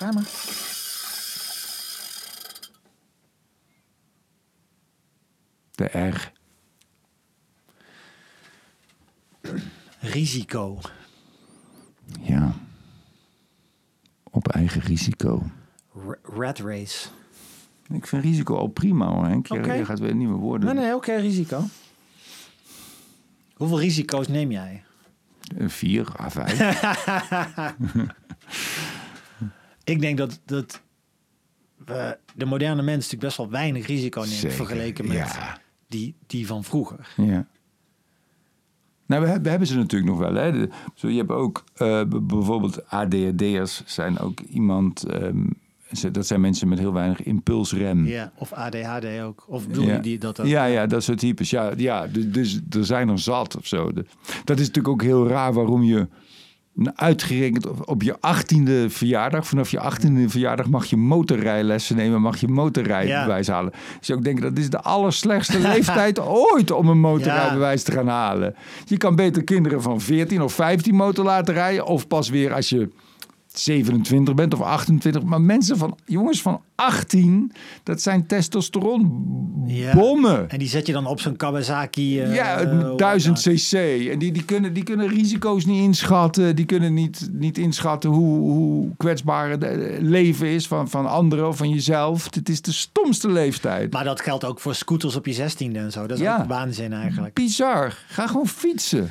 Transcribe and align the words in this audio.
Maar. 0.00 0.24
De 5.74 5.84
R. 5.84 6.32
Risico. 10.00 10.78
Ja. 12.20 12.52
Op 14.30 14.48
eigen 14.48 14.80
risico. 14.80 15.42
R- 16.06 16.18
rat 16.22 16.58
race. 16.58 17.08
Ik 17.92 18.06
vind 18.06 18.22
risico 18.24 18.56
al 18.56 18.66
prima 18.66 19.06
hoor, 19.06 19.26
Henk. 19.26 19.46
Je, 19.46 19.58
Oké. 19.58 19.72
je 19.72 19.84
gaat 19.84 19.98
weer 19.98 20.14
nieuwe 20.14 20.36
woorden. 20.38 20.74
Nee, 20.74 20.84
nee, 20.84 20.94
oké, 20.94 21.14
risico. 21.14 21.64
Hoeveel 23.54 23.80
risico's 23.80 24.28
neem 24.28 24.50
jij? 24.50 24.84
Een 25.56 25.70
Vier, 25.70 26.20
à 26.20 26.30
vijf. 26.30 26.58
Ik 29.88 30.00
denk 30.00 30.18
dat, 30.18 30.40
dat 30.44 30.82
we, 31.84 32.18
de 32.34 32.44
moderne 32.44 32.82
mens 32.82 32.96
natuurlijk 32.96 33.22
best 33.22 33.36
wel 33.36 33.50
weinig 33.50 33.86
risico 33.86 34.20
neemt 34.20 34.32
Zeker, 34.32 34.56
vergeleken 34.56 35.06
met 35.08 35.16
ja. 35.16 35.60
die, 35.88 36.14
die 36.26 36.46
van 36.46 36.64
vroeger. 36.64 37.14
Ja. 37.16 37.46
Nou, 39.06 39.22
we, 39.22 39.26
hebben- 39.28 39.42
we 39.42 39.48
hebben 39.48 39.68
ze 39.68 39.76
natuurlijk 39.76 40.10
nog 40.10 40.18
wel. 40.18 40.34
Hè. 40.34 40.52
De- 40.52 40.68
zo, 40.94 41.08
je 41.08 41.16
hebt 41.18 41.30
ook 41.30 41.64
eh, 41.74 42.02
bijvoorbeeld 42.08 42.86
ADHD'ers 42.90 43.82
zijn 43.86 44.18
ook 44.18 44.40
iemand... 44.40 45.04
ehm, 45.04 45.44
dat 46.12 46.26
zijn 46.26 46.40
mensen 46.40 46.68
met 46.68 46.78
heel 46.78 46.92
weinig 46.92 47.22
impulsrem. 47.22 48.06
Ja, 48.06 48.32
of 48.36 48.52
ADHD 48.52 49.20
ook. 49.22 49.44
Of 49.48 49.66
bedoel 49.66 49.84
ja. 49.84 49.94
je 49.94 50.00
die, 50.00 50.18
dat 50.18 50.40
ook? 50.40 50.46
ja, 50.46 50.64
ja, 50.64 50.86
dat 50.86 51.02
soort 51.02 51.18
types. 51.18 51.50
Ja, 51.50 51.72
ja, 51.76 52.06
du- 52.06 52.30
dus 52.30 52.60
er 52.70 52.84
zijn 52.84 53.08
er 53.08 53.18
zat 53.18 53.56
of 53.56 53.66
zo. 53.66 53.92
Dat 54.44 54.58
is 54.58 54.66
natuurlijk 54.66 54.88
ook 54.88 55.02
heel 55.02 55.28
raar 55.28 55.52
waarom 55.52 55.82
je 55.82 56.08
uitgerekend 56.94 57.84
op, 57.84 58.02
je 58.02 58.16
achttiende 58.20 58.90
verjaardag, 58.90 59.46
vanaf 59.46 59.70
je 59.70 59.80
achttiende 59.80 60.28
verjaardag 60.28 60.68
mag 60.68 60.86
je 60.86 60.96
motorrijlessen 60.96 61.96
nemen, 61.96 62.20
mag 62.20 62.40
je 62.40 62.48
motorrijbewijs 62.48 63.48
halen. 63.48 63.72
Dus 63.98 64.06
je 64.06 64.14
ook 64.14 64.24
denken 64.24 64.42
dat 64.42 64.58
is 64.58 64.70
de 64.70 64.80
allerslechtste 64.80 65.58
leeftijd 65.58 66.20
ooit 66.52 66.70
om 66.70 66.88
een 66.88 67.00
motorrijbewijs 67.00 67.82
te 67.82 67.92
gaan 67.92 68.08
halen. 68.08 68.54
Je 68.84 68.96
kan 68.96 69.16
beter 69.16 69.44
kinderen 69.44 69.82
van 69.82 70.00
14 70.00 70.42
of 70.42 70.52
15 70.52 70.94
motor 70.94 71.24
laten 71.24 71.54
rijden, 71.54 71.86
of 71.86 72.06
pas 72.06 72.28
weer 72.28 72.54
als 72.54 72.68
je 72.68 72.88
27 73.58 74.34
bent 74.34 74.54
of 74.54 74.60
28. 74.60 75.22
Maar 75.22 75.40
mensen 75.40 75.76
van, 75.76 75.96
jongens 76.04 76.42
van 76.42 76.60
18, 76.74 77.52
dat 77.82 78.02
zijn 78.02 78.26
testosteronbommen. 78.26 80.32
Ja. 80.32 80.44
En 80.48 80.58
die 80.58 80.68
zet 80.68 80.86
je 80.86 80.92
dan 80.92 81.06
op 81.06 81.20
zo'n 81.20 81.36
Kawasaki. 81.36 82.20
eh, 82.20 82.34
Ja, 82.34 82.66
hoe- 82.68 82.96
1000 82.96 83.38
cc. 83.38 83.72
En 84.12 84.18
die, 84.18 84.32
die, 84.32 84.44
kunnen, 84.44 84.72
die 84.72 84.82
kunnen 84.82 85.08
risico's 85.08 85.64
niet 85.66 85.82
inschatten. 85.82 86.56
Die 86.56 86.64
kunnen 86.64 86.94
niet, 86.94 87.28
niet 87.32 87.58
inschatten 87.58 88.10
hoe, 88.10 88.38
hoe 88.38 88.90
kwetsbaar 88.96 89.50
het 89.50 89.62
eh, 89.62 89.98
leven 90.00 90.46
is 90.46 90.66
van, 90.66 90.88
van 90.88 91.06
anderen 91.06 91.48
of 91.48 91.56
van 91.56 91.70
jezelf. 91.70 92.34
Het 92.34 92.48
is 92.48 92.62
de 92.62 92.72
stomste 92.72 93.30
leeftijd. 93.30 93.92
Maar 93.92 94.04
dat 94.04 94.20
geldt 94.20 94.44
ook 94.44 94.60
voor 94.60 94.74
scooters 94.74 95.16
op 95.16 95.26
je 95.26 95.32
zestiende 95.32 95.78
en 95.78 95.92
zo. 95.92 96.06
Dat 96.06 96.18
is 96.18 96.24
Ja. 96.24 96.38
ook 96.40 96.48
waanzin 96.48 96.92
eigenlijk. 96.92 97.34
Bizar. 97.34 97.98
Ga 98.08 98.26
gewoon 98.26 98.48
fietsen. 98.48 99.10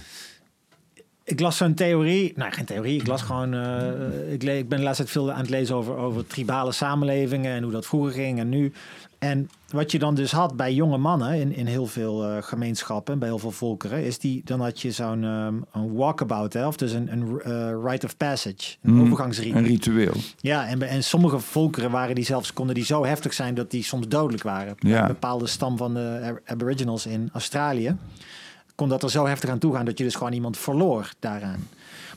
Ik 1.29 1.39
las 1.39 1.57
zo'n 1.57 1.73
theorie. 1.73 2.33
Nou, 2.35 2.51
geen 2.51 2.65
theorie. 2.65 2.99
Ik 2.99 3.07
las 3.07 3.21
gewoon. 3.21 3.53
eh, 3.53 4.31
ik, 4.33 4.43
ik 4.43 4.69
ben 4.69 4.77
de 4.77 4.83
laatste 4.83 5.03
tijd 5.03 5.15
veel 5.15 5.31
aan 5.31 5.39
het 5.41 5.49
lezen 5.49 5.75
over, 5.75 5.95
over 5.95 6.27
tribale 6.27 6.71
samenlevingen 6.71 7.55
en 7.55 7.63
hoe 7.63 7.71
dat 7.71 7.85
vroeger 7.85 8.11
ging 8.11 8.39
en 8.39 8.49
nu. 8.49 8.71
En 9.19 9.49
wat 9.71 9.91
je 9.91 9.99
dan 9.99 10.15
dus 10.15 10.31
had 10.31 10.55
bij 10.55 10.73
jonge 10.73 10.97
mannen 10.97 11.33
in, 11.33 11.55
in 11.55 11.65
heel 11.65 11.85
veel 11.85 12.23
eh, 12.25 12.37
gemeenschappen, 12.41 13.19
bij 13.19 13.27
heel 13.27 13.39
veel 13.39 13.51
volkeren, 13.51 14.03
is 14.03 14.19
die. 14.19 14.41
Dan 14.45 14.61
had 14.61 14.81
je 14.81 14.91
zo'n 14.91 15.23
ehm, 15.23 15.55
een 15.73 15.93
walkabout, 15.95 16.53
hè, 16.53 16.67
of 16.67 16.77
dus 16.77 16.91
een, 16.91 17.11
een 17.11 17.41
eh, 17.41 17.73
rite 17.91 18.05
of 18.05 18.17
passage, 18.17 18.75
een 18.81 18.93
Mhm. 18.93 19.01
overgangsrite. 19.05 19.57
Een 19.57 19.63
ritueel. 19.65 20.13
Ja, 20.39 20.67
en, 20.67 20.81
en 20.81 21.03
sommige 21.03 21.39
volkeren 21.39 21.91
waren 21.91 22.15
die 22.15 22.25
zelfs, 22.25 22.53
konden 22.53 22.75
die 22.75 22.85
zo 22.85 23.05
heftig 23.05 23.33
zijn 23.33 23.53
dat 23.55 23.71
die 23.71 23.83
soms 23.83 24.07
dodelijk 24.07 24.43
waren. 24.43 24.75
Ja. 24.79 25.01
Een 25.01 25.07
bepaalde 25.07 25.47
stam 25.47 25.77
van 25.77 25.93
de 25.93 26.19
Ab- 26.23 26.39
Aboriginals 26.45 27.05
in 27.05 27.29
Australië 27.33 27.95
kon 28.77 28.89
dat 28.89 29.03
er 29.03 29.09
zo 29.11 29.25
heftig 29.25 29.49
aan 29.49 29.59
toe 29.59 29.73
gaan 29.75 29.85
dat 29.85 29.97
je 29.97 30.03
dus 30.03 30.15
gewoon 30.15 30.33
iemand 30.33 30.57
verloor 30.57 31.11
daaraan. 31.19 31.67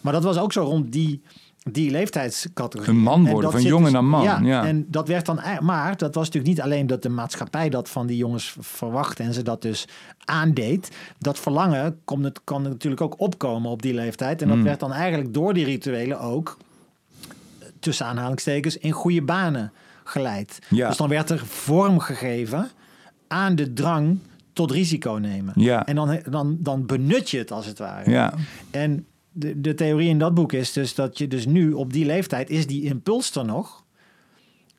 Maar 0.01 0.13
dat 0.13 0.23
was 0.25 0.39
ook 0.39 0.53
zo 0.53 0.63
rond 0.63 0.93
die, 0.93 1.23
die 1.71 1.91
leeftijdscategorie. 1.91 2.95
Een 2.95 3.01
man 3.03 3.27
En 3.27 3.33
worden, 3.33 3.51
van 3.51 3.63
jongen 3.63 3.83
dus- 3.85 3.93
naar 3.93 4.05
man, 4.05 4.23
Ja, 4.23 4.39
ja. 4.43 4.65
en 4.65 4.87
dat 4.89 5.09
werd 5.09 5.27
dan, 5.27 5.39
ei- 5.41 5.61
maar 5.61 5.97
dat 5.97 6.15
was 6.15 6.25
natuurlijk 6.27 6.55
niet 6.55 6.61
alleen 6.65 6.87
dat 6.87 7.03
de 7.03 7.09
maatschappij 7.09 7.69
dat 7.69 7.89
van 7.89 8.07
die 8.07 8.17
jongens 8.17 8.57
verwachtte 8.61 9.23
en 9.23 9.35
ze 9.35 9.43
dat 9.43 9.63
dus 9.63 9.85
aandeed. 10.25 10.91
Dat 11.19 11.39
verlangen 11.39 12.01
kon, 12.05 12.23
het, 12.23 12.41
kan 12.45 12.63
natuurlijk 12.63 13.03
ook 13.03 13.21
opkomen 13.21 13.71
op 13.71 13.83
die 13.83 13.95
leeftijd. 13.95 14.43
En 14.43 14.49
dat 14.49 14.57
Mm. 14.57 14.63
werd 14.65 14.81
dan 14.81 14.93
eigenlijk 14.93 15.35
door 15.35 15.55
die 15.55 15.65
rituelen 15.65 16.21
ook 16.21 16.57
tussen 17.81 18.07
aanhalingstekens, 18.07 18.77
in 18.77 18.93
goede 18.93 19.23
banen 19.23 19.73
geleid. 20.05 20.59
Ja. 20.69 20.89
Dus 20.89 20.97
dan 20.97 21.09
werd 21.09 21.31
er 21.31 21.47
vorm 21.47 21.99
gegeven 21.99 22.69
aan 23.29 23.55
de 23.55 23.73
drang 23.73 24.19
tot 24.61 24.71
risico 24.71 25.13
nemen. 25.13 25.53
Ja. 25.57 25.87
En 25.87 25.95
dan, 25.95 26.19
dan, 26.31 26.57
dan 26.61 26.87
benut 26.87 27.31
je 27.31 27.39
het 27.39 27.53
als 27.53 27.67
het 27.67 27.79
ware. 27.79 28.11
Ja. 28.11 28.35
En 28.71 29.07
de, 29.33 29.61
de 29.61 29.75
theorie 29.75 30.09
in 30.09 30.19
dat 30.19 30.35
boek 30.35 30.53
is 30.53 30.73
dus 30.73 30.95
dat 30.95 31.19
je 31.19 31.29
dus 31.29 31.47
nu 31.47 31.73
op 31.73 31.93
die 31.93 32.05
leeftijd 32.07 32.51
is 32.51 32.67
die 32.67 32.83
impuls 32.85 33.35
er 33.37 33.45
nog. 33.45 33.85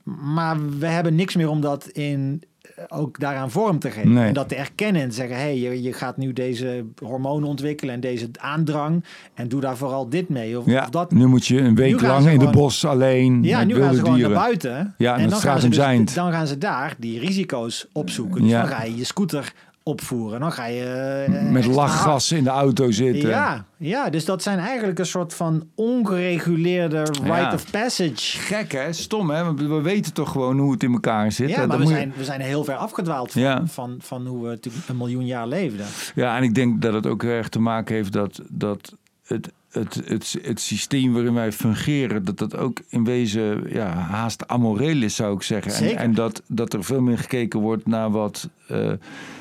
Maar 0.03 0.69
we 0.80 0.86
hebben 0.88 1.16
niks 1.16 1.36
meer 1.36 1.50
om 1.50 1.62
dat 1.62 1.88
in 1.88 2.44
eh, 2.62 2.84
ook 2.88 3.19
daaraan 3.19 3.52
vorm 3.52 3.80
te 3.80 3.92
geven. 3.92 4.14
Nee. 4.14 4.28
En 4.28 4.34
dat 4.34 4.50
te 4.50 4.56
erkennen 4.56 5.02
en 5.02 5.12
zeggen: 5.12 5.36
hé, 5.36 5.42
hey, 5.42 5.59
je, 5.59 5.81
je 5.81 5.94
gaat 5.94 6.18
nu 6.18 6.34
deze 6.34 6.86
hormonen 7.03 7.50
ontwikkelen 7.50 7.94
en 7.94 8.00
deze 8.00 8.30
aandrang. 8.40 9.03
En 9.34 9.48
doe 9.48 9.62
daar 9.62 9.78
vooral 9.78 10.09
dit 10.09 10.30
mee. 10.30 10.59
Of, 10.59 10.66
Ja, 10.66 10.81
of 10.84 10.90
dat. 10.90 11.12
nu 11.12 11.25
moet 11.28 11.46
je 11.46 11.59
een 11.59 11.75
week 11.75 12.02
lang 12.02 12.25
in 12.28 12.34
de 12.34 12.40
gewoon- 12.40 12.52
bos 12.53 12.86
alleen 12.86 13.44
Ja, 13.44 13.58
met 13.58 13.68
nu 13.68 13.75
gaan 13.75 13.94
ze 13.94 14.00
gewoon 14.00 14.16
dieren. 14.16 14.31
naar 14.34 14.42
buiten. 14.44 14.94
Ja, 14.98 15.13
en 15.16 15.19
en 15.24 15.30
dan 15.30 15.40
gaan, 15.40 15.59
ze 15.59 15.69
dus, 15.69 16.13
dan 16.13 16.31
gaan 16.31 16.48
ze 16.48 16.58
daar 16.58 16.96
die 17.00 17.19
risico's 17.19 17.88
opzoeken. 17.94 18.42
Dus 18.42 18.52
Ja. 18.52 18.66
dan 18.68 18.90
je 18.92 18.98
je 18.98 19.03
scooter 19.03 19.53
opvoeren. 19.91 20.40
Dan 20.40 20.52
ga 20.52 20.66
je... 20.66 20.84
eh, 21.28 21.52
Met 21.52 21.66
lachgas 21.66 22.31
in 22.31 22.44
de 22.44 22.50
auto 22.50 22.91
zitten. 22.91 23.29
ja, 23.29 23.66
ja, 23.78 24.09
dus 24.09 24.25
dat 24.25 24.44
zijn 24.44 24.59
eigenlijk 24.59 25.00
een 25.00 25.06
soort 25.06 25.34
van 25.34 25.68
ongereguleerde 25.75 27.02
rite 27.03 27.25
Ja. 27.25 27.53
of 27.53 27.72
passage. 27.72 28.38
Gek 28.40 28.72
hè, 28.72 28.94
stom 28.94 29.30
hè, 29.30 29.44
want 29.44 29.59
we 29.62 29.81
weten 29.81 30.13
toch 30.13 30.31
gewoon 30.31 30.59
hoe 30.59 30.72
het 30.72 30.84
in 30.84 30.91
elkaar 30.94 31.31
zit. 31.31 31.50
Ja, 31.50 31.57
Dat 31.59 31.68
maar 31.68 31.78
we 31.78 31.84
je- 31.84 31.90
zijn, 31.90 32.13
we 32.18 32.24
zijn 32.24 32.41
heel 32.41 32.63
ver 32.63 32.75
afgedwaald 32.75 33.31
van, 33.31 33.41
Ja. 33.41 33.62
van, 33.66 33.96
van 34.00 34.25
hoe 34.28 34.47
we 34.47 34.59
een 34.88 34.97
miljoen 34.97 35.25
jaar 35.25 35.47
leefden. 35.47 35.85
Ja, 36.16 36.38
en 36.38 36.44
ik 36.44 36.56
denk 36.56 36.81
dat 36.81 36.94
het 36.94 37.06
ook 37.07 37.24
erg 37.24 37.50
te 37.50 37.59
maken 37.59 37.96
heeft 37.96 38.12
dat, 38.13 38.40
dat 38.50 38.94
het, 39.25 39.51
het, 39.72 40.02
het, 40.06 40.36
het 40.42 40.59
systeem 40.59 41.14
waarin 41.14 41.34
wij 41.34 41.52
fungeren, 41.52 42.24
dat 42.26 42.38
dat 42.38 42.58
ook 42.58 42.80
in 42.90 43.04
wezen 43.04 43.64
ja, 43.74 43.88
haast 43.94 44.48
amoreel 44.48 45.02
is, 45.02 45.16
zou 45.16 45.36
ik 45.36 45.42
zeggen. 45.42 45.72
En, 45.72 45.78
Zeker. 45.78 45.98
en 45.98 46.14
dat, 46.14 46.42
dat 46.48 46.74
er 46.74 46.84
veel 46.84 47.02
meer 47.02 47.18
gekeken 47.18 47.59
wordt 47.59 47.88
naar 47.88 48.12
wat. 48.12 48.50
eh, 48.68 48.92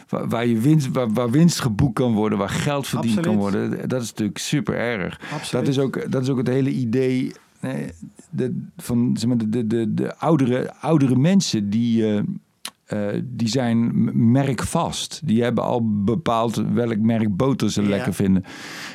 waar, 0.09 0.29
waar, 0.29 0.47
je 0.47 0.59
winst, 0.59 0.89
waar, 0.93 1.13
waar 1.13 1.31
winst 1.31 1.61
geboekt 1.61 1.95
kan 1.95 2.13
worden, 2.13 2.39
waar 2.39 2.49
geld 2.49 2.87
verdiend 2.87 3.21
kan 3.21 3.37
worden. 3.37 3.89
Dat 3.89 4.03
is 4.03 4.09
natuurlijk 4.09 4.39
super 4.39 4.75
erg. 4.75 5.21
Absoluut. 5.33 5.51
Dat 5.67 5.75
is 5.75 5.79
ook, 5.79 6.11
dat 6.13 6.23
is 6.23 6.29
ook 6.29 6.39
het 6.39 6.49
hele 6.49 6.71
idee 6.71 7.33
eh, 7.61 7.71
de, 8.31 8.63
van 8.77 9.17
zeg 9.19 9.29
maar, 9.29 9.39
de, 9.39 9.49
de, 9.49 9.67
de, 9.67 9.95
de 9.95 10.17
oudere, 10.17 10.73
oudere 10.81 11.17
mensen 11.17 11.71
die. 11.71 12.15
eh, 12.17 12.23
eh, 12.91 12.99
die 13.25 13.49
zijn 13.49 13.91
merkvast. 14.33 15.21
Die 15.25 15.43
hebben 15.43 15.65
al 15.65 16.03
bepaald 16.05 16.55
welk 16.73 16.99
merk 16.99 17.37
boter 17.37 17.71
ze 17.71 17.83
Ja. 17.83 17.89
lekker 17.89 18.15
vinden. 18.15 18.45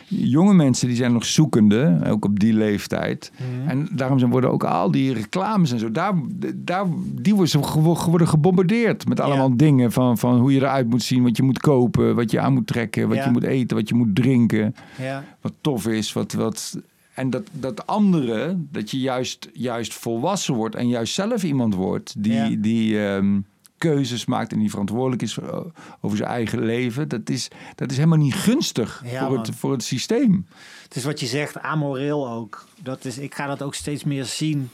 Jonge 0.07 0.53
mensen 0.53 0.87
die 0.87 0.95
zijn 0.97 1.13
nog 1.13 1.25
zoekende, 1.25 1.99
ook 2.07 2.25
op 2.25 2.39
die 2.39 2.53
leeftijd. 2.53 3.31
Mhm. 3.37 3.69
En 3.69 3.87
daarom 3.91 4.19
zijn, 4.19 4.31
worden 4.31 4.51
ook 4.51 4.63
al 4.63 4.91
die 4.91 5.13
reclames 5.13 5.71
en 5.71 5.79
zo, 5.79 5.91
daar, 5.91 6.13
daar, 6.55 6.85
die 7.21 7.35
worden, 7.35 8.27
gebombardeerd 8.27 9.07
met 9.07 9.19
allemaal 9.19 9.57
dingen 9.57 9.91
van, 9.91 10.17
van 10.17 10.39
hoe 10.39 10.53
je 10.53 10.59
eruit 10.59 10.89
moet 10.89 11.03
zien, 11.03 11.23
wat 11.23 11.37
je 11.37 11.43
moet 11.43 11.59
kopen, 11.59 12.15
wat 12.15 12.31
je 12.31 12.39
aan 12.39 12.53
moet 12.53 12.67
trekken, 12.67 13.07
wat 13.07 13.17
Ja. 13.17 13.25
je 13.25 13.31
moet 13.31 13.43
eten, 13.43 13.77
wat 13.77 13.89
je 13.89 13.95
moet 13.95 14.15
drinken 14.15 14.75
Ja. 15.01 15.23
wat 15.41 15.53
tof 15.61 15.87
is. 15.87 16.13
Wat, 16.13 16.33
wat, 16.33 16.79
en 17.13 17.29
dat, 17.29 17.43
dat 17.51 17.87
andere, 17.87 18.57
dat 18.71 18.91
je 18.91 18.99
juist, 18.99 19.49
juist 19.53 19.93
volwassen 19.93 20.53
wordt 20.53 20.75
en 20.75 20.87
juist 20.87 21.13
zelf 21.13 21.43
iemand 21.43 21.75
wordt 21.75 22.13
die, 22.17 22.59
die 22.59 23.05
ehm, 23.07 23.39
keuzes 23.77 24.25
maakt 24.25 24.51
en 24.51 24.59
die 24.59 24.69
verantwoordelijk 24.69 25.21
is 25.21 25.33
voor, 25.33 25.71
over 26.01 26.17
zijn 26.17 26.29
eigen 26.29 26.59
leven. 26.65 27.07
Dat 27.07 27.29
is, 27.29 27.47
dat 27.75 27.91
is 27.91 27.97
helemaal 27.97 28.17
niet 28.17 28.33
gunstig 28.33 29.01
Ja, 29.05 29.19
voor, 29.19 29.35
man. 29.35 29.45
het, 29.45 29.55
voor 29.55 29.71
het 29.71 29.83
systeem. 29.83 30.47
Het 30.83 30.95
is 30.95 31.03
wat 31.03 31.19
je 31.19 31.25
zegt, 31.25 31.57
amoreel 31.57 32.29
ook. 32.29 32.65
Dat 32.81 33.05
is, 33.05 33.17
ik 33.17 33.35
ga 33.35 33.47
dat 33.47 33.61
ook 33.61 33.75
steeds 33.75 34.03
meer 34.03 34.25
zien. 34.25 34.69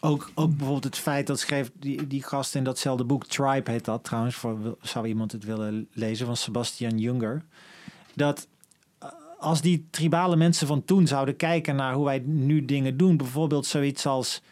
Ook, 0.00 0.30
ook 0.34 0.48
bijvoorbeeld 0.50 0.84
het 0.84 0.98
feit 0.98 1.26
dat 1.26 1.40
schreef 1.40 1.70
die, 1.78 2.06
die 2.06 2.22
gast 2.22 2.54
in 2.54 2.64
datzelfde 2.64 3.04
boek, 3.04 3.26
Tribe 3.26 3.70
heet 3.70 3.84
dat 3.84 4.04
trouwens, 4.04 4.34
voor, 4.34 4.76
zou 4.82 5.06
iemand 5.06 5.32
het 5.32 5.44
willen 5.44 5.88
lezen, 5.92 6.26
van 6.26 6.36
Sebastian 6.36 6.98
Junger. 6.98 7.42
Dat 8.14 8.46
eh, 8.98 9.08
als 9.38 9.60
die 9.60 9.86
tribale 9.90 10.36
mensen 10.36 10.66
van 10.66 10.84
toen 10.84 11.06
zouden 11.06 11.36
kijken 11.36 11.76
naar 11.76 11.94
hoe 11.94 12.04
wij 12.04 12.22
nu 12.26 12.64
dingen 12.64 12.96
doen, 12.96 13.16
bijvoorbeeld 13.16 13.66
zoiets 13.66 14.06
als 14.06 14.42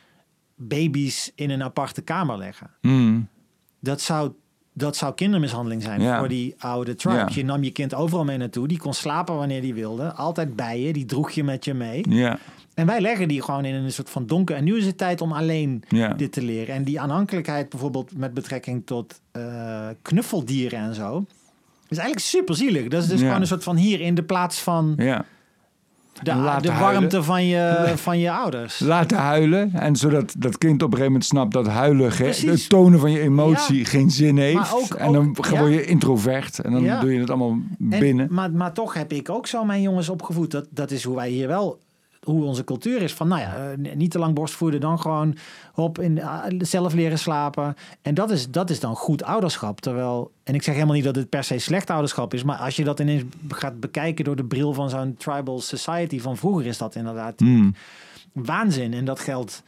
baby's 0.57 1.33
in 1.35 1.51
een 1.51 1.63
aparte 1.63 2.03
kamer 2.03 2.39
leggen. 2.39 2.71
Mm. 2.81 3.29
Dat 3.83 4.01
zou, 4.01 4.33
dat 4.73 4.97
zou 4.97 5.15
kindermishandeling 5.15 5.83
zijn 5.83 6.01
Ja. 6.03 6.19
voor 6.19 6.29
die 6.29 6.55
oude 6.59 6.95
tribes. 6.95 7.35
Ja. 7.35 7.41
Je 7.41 7.45
nam 7.45 7.63
je 7.65 7.71
kind 7.71 7.95
overal 7.95 8.25
mee 8.25 8.37
naartoe. 8.37 8.69
Die 8.69 8.79
kon 8.79 8.95
slapen 8.95 9.37
wanneer 9.37 9.61
die 9.61 9.75
wilde. 9.75 10.13
Altijd 10.13 10.57
bij 10.57 10.81
je. 10.81 10.93
Die 10.93 11.05
droeg 11.05 11.31
je 11.31 11.45
met 11.45 11.65
je 11.65 11.75
mee. 11.75 12.05
Ja. 12.09 12.39
En 12.75 12.87
wij 12.87 13.01
leggen 13.01 13.29
die 13.29 13.43
gewoon 13.43 13.65
in 13.65 13.75
een 13.75 13.93
soort 13.93 14.11
van 14.11 14.27
donker. 14.27 14.57
En 14.57 14.65
nu 14.65 14.77
is 14.77 14.87
het 14.87 14.99
tijd 14.99 15.21
om 15.21 15.33
alleen 15.33 15.83
Ja. 15.89 16.09
dit 16.13 16.33
te 16.33 16.43
leren. 16.43 16.75
En 16.75 16.85
die 16.85 17.01
aanhankelijkheid 17.01 17.69
bijvoorbeeld 17.69 18.17
met 18.17 18.35
betrekking 18.35 18.87
tot 18.87 19.21
eh, 19.33 19.89
knuffeldieren 20.03 20.79
en 20.79 20.95
zo... 20.95 21.25
is 21.89 21.97
eigenlijk 21.99 22.27
super 22.27 22.57
zielig. 22.57 22.89
Dat 22.89 23.03
is 23.03 23.09
dus 23.09 23.21
gewoon 23.21 23.41
een 23.41 23.47
soort 23.47 23.63
van 23.65 23.77
hier 23.77 24.01
in 24.01 24.15
de 24.15 24.23
plaats 24.23 24.61
van 24.61 24.95
Ja. 24.97 25.25
De, 26.23 26.35
Laten 26.35 26.63
de 26.63 26.71
huilen. 26.71 26.93
warmte 27.01 27.23
van 27.23 27.45
je, 27.47 27.83
van 27.97 28.19
je 28.19 28.31
ouders. 28.33 28.79
Laten 28.79 29.17
huilen. 29.19 29.71
En 29.73 29.97
zodat 29.97 30.35
dat 30.39 30.59
kind 30.59 30.75
op 30.75 30.81
een 30.81 30.99
gegeven 30.99 31.05
moment 31.13 31.25
snapt 31.25 31.53
dat 31.53 31.67
huilen, 31.67 32.13
ge- 32.13 32.43
het 32.47 32.69
tonen 32.69 33.01
van 33.01 33.11
je 33.11 33.21
emotie 33.21 33.79
Ja. 33.79 33.85
geen 33.85 34.11
zin 34.11 34.37
heeft. 34.39 34.73
Ook- 34.75 34.95
en 34.95 35.13
dan 35.13 35.29
ook- 35.29 35.37
word 35.37 35.51
ja. 35.51 35.67
je 35.67 35.85
introvert. 35.85 36.59
En 36.59 36.73
dan 36.73 36.83
Ja. 36.83 37.01
doe 37.01 37.13
je 37.13 37.21
het 37.21 37.29
allemaal 37.29 37.59
En- 37.91 37.99
binnen. 37.99 38.27
maar, 38.31 38.51
maar 38.51 38.73
toch 38.73 38.95
heb 38.95 39.13
ik 39.13 39.31
ook 39.31 39.47
zo 39.47 39.65
mijn 39.65 39.83
jongens 39.83 40.09
opgevoed. 40.09 40.51
Dat, 40.51 40.67
dat 40.71 40.91
is 40.91 41.05
hoe 41.05 41.17
wij 41.17 41.29
hier 41.29 41.49
wel, 41.49 41.79
hoe 42.25 42.45
onze 42.45 42.65
cultuur 42.65 43.03
is. 43.03 43.13
Van 43.13 43.29
nou 43.29 43.41
ja, 43.41 43.71
eh, 43.71 43.95
niet 43.95 44.11
te 44.11 44.19
lang 44.19 44.35
borstvoeden, 44.35 44.81
dan 44.81 45.01
gewoon 45.01 45.37
op 45.75 45.99
in, 45.99 46.23
ah, 46.23 46.45
zelf 46.59 46.95
leren 46.95 47.19
slapen. 47.19 47.77
En 48.03 48.15
dat 48.15 48.31
is, 48.31 48.51
dat 48.51 48.71
is 48.71 48.81
dan 48.81 48.97
goed 48.97 49.23
ouderschap. 49.23 49.81
Terwijl, 49.81 50.33
en 50.45 50.55
ik 50.55 50.63
zeg 50.63 50.75
helemaal 50.75 50.95
niet 50.95 51.05
dat 51.05 51.17
het 51.17 51.29
per 51.29 51.45
se 51.45 51.59
slecht 51.59 51.91
ouderschap 51.91 52.35
is. 52.35 52.43
Maar 52.43 52.57
als 52.57 52.77
je 52.77 52.85
dat 52.85 53.01
ineens 53.01 53.23
gaat 53.49 53.81
bekijken 53.81 54.25
door 54.25 54.37
de 54.37 54.45
bril 54.45 54.73
van 54.73 54.91
zo'n 54.91 55.17
tribal 55.17 55.61
society 55.61 56.21
van 56.21 56.37
vroeger, 56.37 56.67
is 56.67 56.79
dat 56.79 56.95
inderdaad 56.95 57.41
Hmm. 57.41 57.75
waanzin. 58.33 58.95
En 58.95 59.05
dat 59.05 59.21
geldt, 59.21 59.63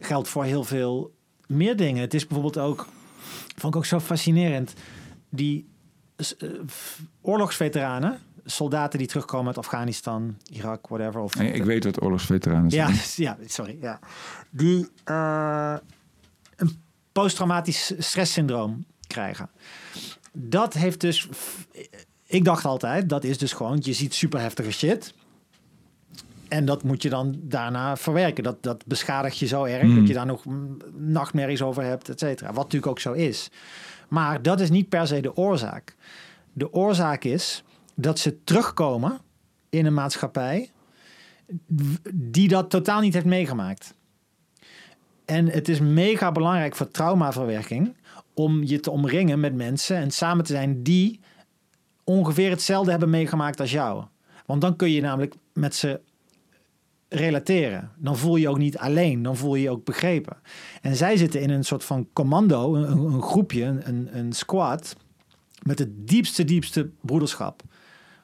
geldt 0.00 0.28
voor 0.28 0.44
heel 0.44 0.64
veel 0.64 1.12
meer 1.46 1.76
dingen. 1.76 2.00
Het 2.00 2.14
is 2.14 2.26
bijvoorbeeld 2.26 2.58
ook, 2.58 2.86
vond 3.56 3.74
ik 3.74 3.80
ook 3.80 3.86
zo 3.86 4.00
fascinerend, 4.00 4.74
die 5.28 5.68
eh, 6.16 6.48
oorlogsveteranen, 7.20 8.18
soldaten 8.44 8.98
die 8.98 9.08
terugkomen 9.08 9.46
uit 9.46 9.58
Afghanistan, 9.58 10.36
Irak, 10.52 10.88
whatever. 10.88 11.20
Of, 11.20 11.34
ik 11.34 11.64
weet 11.64 11.84
wat 11.84 12.02
oorlogsveteranen 12.02 12.70
zijn. 12.70 12.92
ja, 12.92 12.98
ja, 13.40 13.46
sorry. 13.46 13.78
Ja. 13.80 13.98
Die 14.50 14.88
eh, 15.04 15.74
een 16.56 16.82
posttraumatisch 17.12 17.92
stresssyndroom 17.98 18.84
krijgen. 19.06 19.50
Dat 20.32 20.74
heeft 20.74 21.00
dus... 21.00 21.28
Ik 22.26 22.44
dacht 22.44 22.64
altijd, 22.64 23.08
dat 23.08 23.24
is 23.24 23.38
dus 23.38 23.52
gewoon... 23.52 23.78
Je 23.80 23.92
ziet 23.92 24.14
super 24.14 24.40
heftige 24.40 24.70
shit. 24.70 25.14
En 26.48 26.64
dat 26.64 26.82
moet 26.82 27.02
je 27.02 27.08
dan 27.08 27.40
daarna 27.42 27.96
verwerken. 27.96 28.42
Dat, 28.42 28.62
dat 28.62 28.86
beschadigt 28.86 29.38
je 29.38 29.46
zo 29.46 29.64
erg 29.64 29.82
Mm. 29.82 29.96
dat 29.98 30.08
je 30.08 30.14
daar 30.14 30.26
nog 30.26 30.44
nachtmerries 30.96 31.62
over 31.62 31.82
hebt, 31.82 32.08
et 32.08 32.18
cetera. 32.18 32.46
Wat 32.52 32.64
natuurlijk 32.64 32.90
ook 32.92 33.00
zo 33.00 33.12
is. 33.12 33.50
Maar 34.08 34.42
dat 34.42 34.60
is 34.60 34.70
niet 34.70 34.88
per 34.88 35.06
se 35.06 35.20
de 35.20 35.36
oorzaak. 35.36 35.94
De 36.52 36.72
oorzaak 36.72 37.24
is 37.24 37.64
dat 38.00 38.18
ze 38.18 38.44
terugkomen 38.44 39.20
in 39.68 39.86
een 39.86 39.94
maatschappij 39.94 40.70
die 42.14 42.48
dat 42.48 42.70
totaal 42.70 43.00
niet 43.00 43.14
heeft 43.14 43.26
meegemaakt. 43.26 43.94
En 45.24 45.46
het 45.46 45.68
is 45.68 45.80
mega 45.80 46.32
belangrijk 46.32 46.76
voor 46.76 46.88
traumaverwerking 46.88 47.96
om 48.34 48.62
je 48.64 48.80
te 48.80 48.90
omringen 48.90 49.40
met 49.40 49.54
mensen 49.54 49.96
en 49.96 50.10
samen 50.10 50.44
te 50.44 50.52
zijn 50.52 50.82
die 50.82 51.20
ongeveer 52.04 52.50
hetzelfde 52.50 52.90
hebben 52.90 53.10
meegemaakt 53.10 53.60
als 53.60 53.70
jou. 53.70 54.04
Want 54.46 54.60
dan 54.60 54.76
kun 54.76 54.90
je 54.90 55.00
namelijk 55.00 55.34
met 55.52 55.74
ze 55.74 56.00
relateren. 57.08 57.90
Dan 57.96 58.16
voel 58.16 58.36
je 58.36 58.42
je 58.42 58.48
ook 58.48 58.58
niet 58.58 58.78
alleen, 58.78 59.22
dan 59.22 59.36
voel 59.36 59.54
je 59.54 59.62
je 59.62 59.70
ook 59.70 59.84
begrepen. 59.84 60.36
En 60.82 60.96
zij 60.96 61.16
zitten 61.16 61.40
in 61.40 61.50
een 61.50 61.64
soort 61.64 61.84
van 61.84 62.08
commando, 62.12 62.74
een, 62.74 62.98
een 62.98 63.22
groepje, 63.22 63.64
een, 63.64 64.08
een 64.18 64.32
squad, 64.32 64.96
met 65.62 65.78
het 65.78 66.08
diepste, 66.08 66.44
diepste 66.44 66.90
broederschap. 67.00 67.62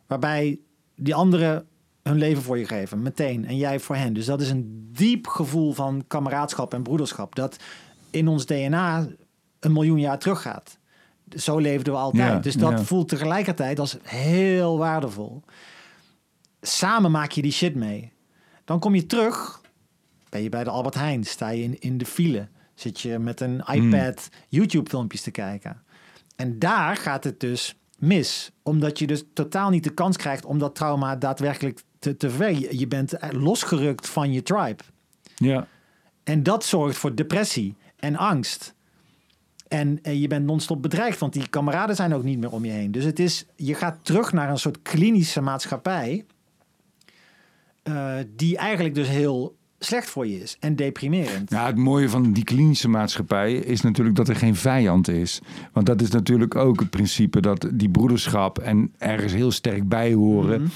Waarbij 0.07 0.59
die 0.95 1.15
anderen 1.15 1.67
hun 2.03 2.19
leven 2.19 2.43
voor 2.43 2.59
je 2.59 2.67
geven, 2.67 3.03
meteen. 3.03 3.47
En 3.47 3.57
jij 3.57 3.81
voor 3.81 3.97
hen. 3.97 4.13
Dus 4.13 4.27
dat 4.27 4.41
is 4.41 4.51
een 4.51 4.89
diep 4.93 5.27
gevoel 5.27 5.73
van 5.73 6.05
kameraadschap 6.07 6.75
en 6.75 6.83
broederschap. 6.83 7.35
Dat 7.35 7.57
in 8.11 8.29
ons 8.29 8.47
DNA 8.47 9.07
een 9.61 9.73
miljoen 9.73 10.01
jaar 10.01 10.19
teruggaat. 10.19 10.79
Zo 11.37 11.59
leefden 11.59 11.93
we 11.93 11.99
altijd. 11.99 12.33
Ja, 12.33 12.39
dus 12.39 12.55
dat 12.55 12.71
ja. 12.71 12.83
voelt 12.83 13.09
tegelijkertijd 13.09 13.79
als 13.79 13.97
heel 14.03 14.79
waardevol. 14.79 15.43
Samen 16.61 17.11
maak 17.11 17.31
je 17.31 17.43
die 17.43 17.53
shit 17.53 17.75
mee. 17.75 18.13
Dan 18.65 18.79
kom 18.79 18.95
je 18.95 19.07
terug. 19.07 19.61
Ben 20.29 20.43
je 20.43 20.49
bij 20.49 20.65
de 20.65 20.71
Albert 20.71 20.95
Heijn? 20.95 21.25
Sta 21.25 21.49
je 21.49 21.63
in, 21.63 21.81
in 21.81 21.99
de 21.99 22.07
file? 22.07 22.49
Zit 22.75 23.01
je 23.01 23.19
met 23.19 23.41
een 23.41 23.63
iPad 23.73 24.29
YouTube-filmpjes 24.49 25.23
te 25.23 25.31
kijken? 25.31 25.83
En 26.37 26.59
daar 26.59 26.97
gaat 26.97 27.25
het 27.25 27.41
dus 27.41 27.77
mis. 27.97 28.51
Omdat 28.63 28.99
je 28.99 29.07
dus 29.07 29.25
totaal 29.33 29.71
niet 29.71 29.85
de 29.85 29.95
kans 29.95 30.17
krijgt 30.17 30.45
om 30.45 30.59
dat 30.59 30.75
trauma 30.75 31.17
daadwerkelijk 31.17 31.83
te, 31.99 32.17
te 32.17 32.31
verwerken. 32.31 32.79
Je- 32.79 32.87
bent 32.89 33.13
eh, 33.13 33.31
losgerukt 33.43 34.09
van 34.09 34.33
je 34.33 34.43
tribe. 34.43 34.83
Ja. 35.37 35.67
En 36.25 36.43
dat 36.43 36.65
zorgt 36.65 36.97
voor 36.99 37.15
depressie 37.15 37.75
en 37.97 38.17
angst. 38.17 38.75
En, 39.69 39.99
en 40.03 40.21
je 40.21 40.29
bent 40.29 40.47
non-stop 40.47 40.83
bedreigd, 40.83 41.19
want 41.19 41.33
die 41.33 41.49
kameraden 41.49 41.97
zijn 41.97 42.15
ook 42.15 42.23
niet 42.23 42.39
meer 42.39 42.53
om 42.53 42.65
je 42.65 42.71
heen. 42.73 42.91
Dus 42.93 43.05
het 43.05 43.19
is, 43.19 43.47
je 43.57 43.75
gaat 43.75 43.99
terug 44.03 44.33
naar 44.33 44.51
een 44.51 44.59
soort 44.59 44.83
klinische 44.83 45.41
maatschappij. 45.41 46.25
eh, 47.83 48.15
die 48.37 48.57
eigenlijk 48.57 48.95
dus 48.95 49.09
heel 49.09 49.56
slecht 49.79 50.11
voor 50.11 50.27
je 50.27 50.41
is 50.41 50.57
en 50.61 50.77
deprimerend. 50.77 51.51
Ja, 51.51 51.67
het 51.67 51.77
mooie 51.77 52.09
van 52.09 52.33
die 52.33 52.45
klinische 52.45 52.89
maatschappij 52.89 53.55
is 53.55 53.81
natuurlijk 53.81 54.17
dat 54.17 54.29
er 54.29 54.37
geen 54.37 54.57
vijand 54.57 55.09
is. 55.09 55.41
Want 55.73 55.87
dat 55.87 56.03
is 56.03 56.11
natuurlijk 56.11 56.55
ook 56.55 56.81
het 56.81 56.91
principe 56.91 57.41
dat 57.41 57.69
die 57.73 57.89
broederschap 57.89 58.59
en 58.59 58.93
ergens 58.99 59.33
heel 59.33 59.51
sterk 59.51 59.89
bij 59.89 60.13
horen. 60.13 60.61
Mhm. 60.61 60.71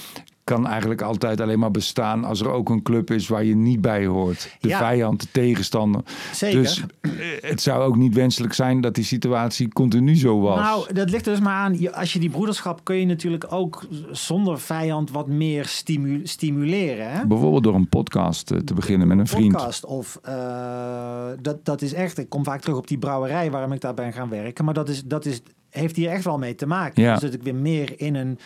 Kan 0.54 0.66
eigenlijk 0.66 1.02
altijd 1.02 1.40
alleen 1.40 1.58
maar 1.58 1.70
bestaan 1.70 2.24
als 2.24 2.40
er 2.40 2.48
ook 2.50 2.68
een 2.68 2.82
club 2.82 3.10
is 3.10 3.28
waar 3.28 3.44
je 3.44 3.56
niet 3.56 3.80
bij 3.80 4.06
hoort. 4.06 4.56
De 4.60 4.68
Ja. 4.68 4.78
vijand, 4.78 5.20
de 5.20 5.26
tegenstander. 5.32 6.02
Zeker. 6.32 6.62
Dus 6.62 6.84
eh, 7.00 7.10
het 7.40 7.62
zou 7.62 7.82
ook 7.82 7.96
niet 7.96 8.14
wenselijk 8.14 8.52
zijn 8.54 8.80
dat 8.80 8.94
die 8.94 9.04
situatie 9.04 9.68
continu 9.68 10.16
zo 10.16 10.40
was. 10.40 10.58
Nou, 10.58 10.92
dat 10.94 11.10
ligt 11.10 11.26
er 11.26 11.32
dus 11.32 11.42
maar 11.42 11.54
aan. 11.54 11.92
Als 11.94 12.12
je 12.12 12.18
die 12.18 12.30
broederschap 12.30 12.84
kun 12.84 12.96
je 12.96 13.06
natuurlijk 13.06 13.46
ook 13.52 13.86
zonder 14.10 14.60
vijand 14.60 15.10
wat 15.10 15.26
meer 15.28 15.64
stimu- 15.66 16.26
stimuleren. 16.26 17.10
Hè? 17.12 17.26
Bijvoorbeeld 17.26 17.62
door 17.62 17.74
een 17.74 17.88
podcast 17.88 18.50
eh, 18.50 18.58
te 18.58 18.74
beginnen 18.74 19.08
met 19.08 19.18
een 19.18 19.26
vriend. 19.26 19.52
podcast. 19.52 19.84
Of 19.84 20.18
eh, 20.22 21.26
dat, 21.42 21.64
dat 21.64 21.82
is 21.82 21.92
echt. 21.92 22.18
Ik 22.18 22.28
kom 22.28 22.44
vaak 22.44 22.60
terug 22.60 22.76
op 22.78 22.88
die 22.88 22.98
brouwerij 22.98 23.50
waarom 23.50 23.72
ik 23.72 23.80
daar 23.80 23.94
ben 23.94 24.12
gaan 24.12 24.28
werken. 24.28 24.64
Maar 24.64 24.74
dat, 24.74 24.88
is, 24.88 25.02
dat 25.04 25.24
is, 25.24 25.40
heeft 25.70 25.96
hier 25.96 26.10
echt 26.10 26.24
wel 26.24 26.38
mee 26.38 26.54
te 26.54 26.66
maken. 26.66 27.02
Ja. 27.02 27.12
Dus 27.12 27.22
dat 27.22 27.32
ik 27.34 27.42
weer 27.42 27.54
meer 27.54 27.92
in 28.00 28.14
een, 28.14 28.38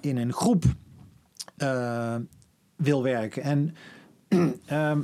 in 0.00 0.16
een 0.16 0.32
groep 0.32 0.64
eh, 1.56 2.14
wil 2.76 3.02
werken. 3.02 3.42
En 3.42 3.76
ehm, 4.66 5.00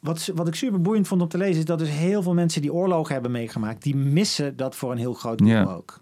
wat, 0.00 0.30
wat 0.34 0.48
ik 0.48 0.54
super 0.54 0.80
boeiend 0.80 1.08
vond 1.08 1.22
om 1.22 1.28
te 1.28 1.38
lezen, 1.38 1.58
is 1.58 1.64
dat 1.64 1.78
dus 1.78 1.90
heel 1.90 2.22
veel 2.22 2.34
mensen 2.34 2.62
die 2.62 2.72
oorlogen 2.72 3.12
hebben 3.12 3.30
meegemaakt, 3.30 3.82
die 3.82 3.96
missen 3.96 4.56
dat 4.56 4.76
voor 4.76 4.92
een 4.92 4.98
heel 4.98 5.14
groot 5.14 5.38
deel 5.38 5.70
ook. 5.70 6.00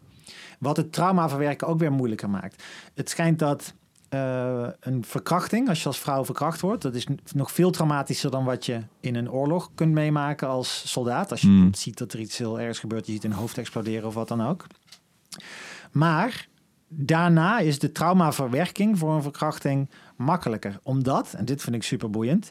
Wat 0.58 0.76
het 0.76 0.92
trauma 0.92 1.28
verwerken 1.28 1.66
ook 1.66 1.78
weer 1.78 1.92
moeilijker 1.92 2.30
maakt. 2.30 2.62
Het 2.94 3.10
schijnt 3.10 3.38
dat 3.38 3.74
eh, 4.08 4.68
een 4.80 5.04
verkrachting, 5.04 5.68
als 5.68 5.80
je 5.80 5.86
als 5.86 5.98
vrouw 5.98 6.24
verkracht 6.24 6.60
wordt, 6.60 6.82
dat 6.82 6.94
is 6.94 7.06
nog 7.34 7.52
veel 7.52 7.70
traumatischer 7.70 8.30
dan 8.30 8.44
wat 8.44 8.66
je 8.66 8.80
in 9.00 9.14
een 9.14 9.30
oorlog 9.30 9.70
kunt 9.74 9.92
meemaken 9.92 10.48
als 10.48 10.82
soldaat. 10.86 11.30
Als 11.30 11.40
je 11.40 11.48
Mm. 11.48 11.74
ziet 11.74 11.98
dat 11.98 12.12
er 12.12 12.20
iets 12.20 12.38
heel 12.38 12.60
ergs 12.60 12.78
gebeurt, 12.78 13.06
je 13.06 13.12
ziet 13.12 13.24
een 13.24 13.32
hoofd 13.32 13.58
exploderen 13.58 14.06
of 14.06 14.14
wat 14.14 14.28
dan 14.28 14.46
ook. 14.46 14.66
Maar 15.92 16.48
daarna 16.88 17.58
is 17.58 17.78
de 17.78 17.92
traumaverwerking 17.92 18.98
voor 18.98 19.14
een 19.14 19.22
verkrachting 19.22 19.90
makkelijker. 20.16 20.78
Omdat, 20.82 21.34
en 21.36 21.44
dit 21.44 21.62
vind 21.62 21.76
ik 21.76 21.82
super 21.82 22.10
boeiend, 22.10 22.50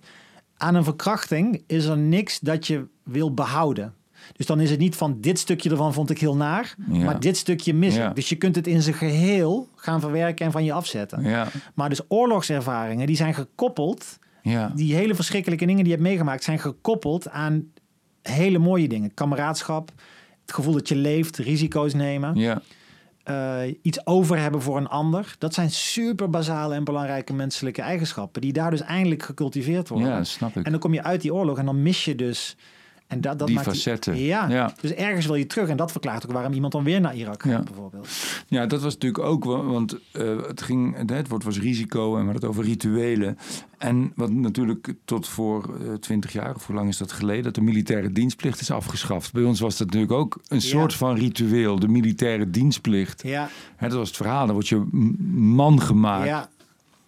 aan 0.58 0.76
een 0.76 0.84
verkrachting 0.84 1.64
is 1.68 1.86
er 1.86 1.98
niks 1.98 2.40
dat 2.40 2.68
je 2.68 2.88
wil 3.04 3.34
behouden. 3.34 3.94
Dus 4.36 4.46
dan 4.46 4.60
is 4.60 4.70
het 4.70 4.80
niet 4.80 4.96
van 4.96 5.18
dit 5.22 5.40
stukje 5.40 5.70
ervan 5.70 5.94
vond 5.94 6.10
ik 6.10 6.20
heel 6.20 6.36
naar, 6.36 6.76
Ja. 6.92 7.04
maar 7.04 7.20
dit 7.20 7.38
stukje 7.38 7.74
mis 7.74 7.94
ik. 7.94 8.00
Ja. 8.02 8.10
Dus 8.10 8.30
je 8.30 8.36
kunt 8.36 8.56
het 8.56 8.68
in 8.68 8.82
zijn 8.82 8.96
geheel 8.96 9.70
gaan 9.76 10.00
verwerken 10.00 10.46
en 10.46 10.52
van 10.52 10.64
je 10.64 10.74
afzetten. 10.74 11.24
Ja, 11.24 11.48
Maar 11.74 11.90
dus 11.90 12.02
oorlogservaringen, 12.08 13.08
die 13.08 13.16
zijn 13.16 13.34
gekoppeld, 13.34 14.20
ja. 14.42 14.72
die 14.76 14.96
hele 14.96 15.16
verschrikkelijke 15.16 15.66
dingen 15.66 15.84
die 15.84 15.92
je 15.92 15.98
hebt 15.98 16.10
meegemaakt, 16.10 16.44
zijn 16.44 16.60
gekoppeld 16.60 17.30
aan 17.30 17.72
hele 18.22 18.58
mooie 18.58 18.88
dingen. 18.88 19.14
Kameraadschap, 19.14 19.92
het 20.42 20.54
gevoel 20.56 20.74
dat 20.74 20.90
je 20.90 20.96
leeft, 20.96 21.38
risico's 21.38 21.94
nemen 21.94 22.36
eh, 23.26 23.62
iets 23.82 24.06
over 24.06 24.40
hebben 24.40 24.62
voor 24.62 24.78
een 24.78 24.88
ander. 24.88 25.36
Dat 25.38 25.54
zijn 25.54 25.72
super 25.72 26.30
basale 26.30 26.76
en 26.76 26.84
belangrijke 26.84 27.34
menselijke 27.34 27.82
eigenschappen. 27.82 28.42
Die 28.42 28.54
daar 28.54 28.72
dus 28.72 28.82
eindelijk 28.82 29.24
gecultiveerd 29.24 29.90
worden. 29.90 30.08
ja, 30.08 30.24
snap 30.24 30.56
ik. 30.56 30.66
En 30.66 30.72
dan 30.72 30.80
kom 30.80 30.94
je 30.94 31.04
uit 31.04 31.22
die 31.22 31.34
oorlog 31.34 31.58
en 31.58 31.66
dan 31.66 31.82
mis 31.82 32.06
je 32.06 32.16
dus... 32.16 32.56
En 33.08 33.22
dat, 33.22 33.38
dat 33.40 33.48
Die 33.48 33.56
maakt 33.56 33.68
facetten. 33.68 34.18
ja, 34.18 34.50
Ja. 34.50 34.74
dus 34.82 34.92
ergens 34.94 35.26
wil 35.26 35.36
je 35.36 35.48
terug. 35.48 35.70
En 35.70 35.78
dat 35.78 35.92
verklaart 35.92 36.26
ook 36.26 36.32
waarom 36.32 36.54
iemand 36.54 36.72
dan 36.74 36.84
weer 36.84 37.02
naar 37.02 37.16
Irak 37.16 37.42
gaat 37.44 37.52
Ja. 37.52 37.64
bijvoorbeeld. 37.64 38.08
Ja, 38.48 38.66
dat 38.66 38.82
was 38.82 38.94
natuurlijk 38.94 39.24
ook, 39.24 39.44
wa- 39.44 39.62
want 39.64 39.98
eh, 40.12 40.38
het 40.48 40.62
ging, 40.62 41.10
het 41.10 41.28
woord 41.28 41.44
was 41.44 41.60
risico 41.60 42.04
en 42.06 42.10
we 42.12 42.16
hadden 42.16 42.34
het 42.34 42.46
over 42.46 42.64
rituelen. 42.64 43.38
En 43.78 44.12
wat 44.16 44.32
natuurlijk 44.32 44.94
tot 45.06 45.28
voor 45.28 45.70
twintig 46.00 46.34
jaar, 46.34 46.56
of 46.56 46.66
hoe 46.68 46.76
lang 46.76 46.90
is 46.90 46.98
dat 46.98 47.12
geleden, 47.12 47.44
dat 47.44 47.56
de 47.56 47.62
militaire 47.62 48.12
dienstplicht 48.12 48.62
is 48.62 48.72
afgeschaft. 48.72 49.34
Bij 49.34 49.44
ons 49.44 49.60
was 49.60 49.78
dat 49.78 49.88
natuurlijk 49.88 50.14
ook 50.14 50.40
een 50.48 50.58
Ja. 50.60 50.64
soort 50.64 50.94
van 50.94 51.16
ritueel, 51.16 51.80
de 51.80 51.88
militaire 51.88 52.50
dienstplicht. 52.50 53.24
Ja, 53.24 53.50
Hè, 53.76 53.88
dat 53.88 53.98
was 53.98 54.08
het 54.08 54.18
verhaal, 54.18 54.46
dan 54.46 54.56
word 54.56 54.68
je 54.68 54.84
man 55.46 55.82
gemaakt. 55.82 56.26
ja, 56.28 56.50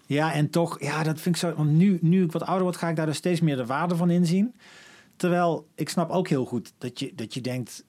Ja, 0.06 0.34
en 0.34 0.50
toch, 0.50 0.82
ja, 0.82 1.04
dat 1.04 1.22
vind 1.22 1.36
ik 1.36 1.42
zo. 1.42 1.54
Want 1.56 1.72
nu, 1.72 1.98
nu 2.02 2.24
ik 2.24 2.32
wat 2.32 2.44
ouder 2.44 2.64
word, 2.64 2.78
ga 2.78 2.90
ik 2.90 2.96
daar 2.96 3.06
dus 3.06 3.18
steeds 3.18 3.42
meer 3.42 3.56
de 3.56 3.66
waarde 3.66 3.96
van 3.96 4.10
inzien. 4.10 4.54
Terwijl 5.18 5.68
ik 5.76 5.90
snap 5.90 6.10
ook 6.10 6.28
heel 6.28 6.46
goed 6.46 6.74
dat 6.78 7.00
je, 7.00 7.12
dat 7.16 7.34
je 7.34 7.42
denkt. 7.42 7.86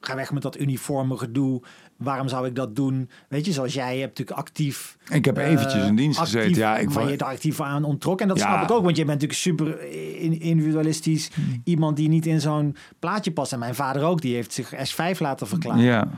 Ga 0.00 0.14
weg 0.14 0.32
met 0.32 0.42
dat 0.42 0.58
uniforme 0.58 1.16
gedoe. 1.16 1.62
Waarom 1.96 2.28
zou 2.28 2.46
ik 2.46 2.54
dat 2.54 2.76
doen? 2.76 3.10
Weet 3.28 3.46
je, 3.46 3.52
zoals 3.52 3.74
jij 3.74 3.98
hebt 3.98 4.18
natuurlijk 4.18 4.38
actief. 4.38 4.96
Ik 5.10 5.24
heb 5.24 5.36
eventjes 5.36 5.84
in 5.86 5.96
dienst 5.96 6.16
eh, 6.18 6.22
actief, 6.24 6.40
gezeten. 6.40 6.60
Ja, 6.62 6.78
ik 6.78 6.90
vond- 6.90 7.08
je 7.08 7.16
er 7.16 7.24
actief 7.24 7.60
aan 7.60 7.84
ontrok. 7.84 8.20
En 8.20 8.28
dat 8.28 8.38
Ja. 8.38 8.42
snap 8.52 8.62
ik 8.62 8.70
ook, 8.76 8.84
want 8.84 8.96
je 8.96 9.04
bent 9.04 9.20
natuurlijk 9.20 9.40
super 9.58 9.82
in- 10.20 10.40
individualistisch. 10.40 11.30
Hmm. 11.34 11.60
Iemand 11.64 11.96
die 11.96 12.08
niet 12.08 12.26
in 12.26 12.40
zo'n 12.40 12.76
plaatje 12.98 13.32
past. 13.32 13.52
En 13.52 13.58
mijn 13.58 13.74
vader 13.74 14.02
ook, 14.04 14.20
die 14.20 14.34
heeft 14.34 14.52
zich 14.52 14.72
S5 14.74 15.18
laten 15.18 15.46
verklaren. 15.46 15.82
ja. 15.82 16.08